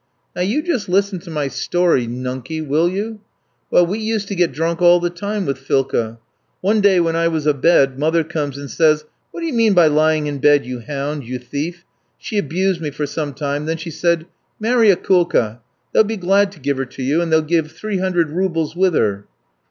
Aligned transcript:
"Now 0.35 0.41
you 0.41 0.63
just 0.63 0.89
listen 0.89 1.19
to 1.19 1.29
my 1.29 1.47
story, 1.47 2.07
nunky, 2.07 2.59
will 2.59 2.89
you? 2.89 3.19
Well, 3.69 3.85
we 3.85 3.99
used 3.99 4.27
to 4.29 4.35
get 4.35 4.51
drunk 4.51 4.81
all 4.81 4.99
the 4.99 5.11
time 5.11 5.45
with 5.45 5.59
Philka. 5.59 6.17
One 6.59 6.81
day 6.81 6.99
when 6.99 7.15
I 7.15 7.27
was 7.27 7.45
abed, 7.45 7.99
mother 7.99 8.23
comes 8.23 8.57
and 8.57 8.67
says: 8.67 9.05
"'What 9.29 9.41
d'ye 9.41 9.51
mean 9.51 9.75
by 9.75 9.85
lying 9.85 10.25
in 10.25 10.39
bed, 10.39 10.65
you 10.65 10.79
hound, 10.79 11.23
you 11.23 11.37
thief!' 11.37 11.85
She 12.17 12.39
abused 12.39 12.81
me 12.81 12.89
for 12.89 13.05
some 13.05 13.35
time, 13.35 13.67
then 13.67 13.77
she 13.77 13.91
said, 13.91 14.25
'Marry 14.59 14.89
Akoulka. 14.89 15.59
They'll 15.93 16.03
be 16.03 16.17
glad 16.17 16.51
to 16.53 16.59
give 16.59 16.77
her 16.77 16.85
to 16.85 17.03
you, 17.03 17.21
and 17.21 17.31
they'll 17.31 17.43
give 17.43 17.71
three 17.71 17.99
hundred 17.99 18.31
roubles 18.31 18.75
with 18.75 18.95
her.' 18.95 19.27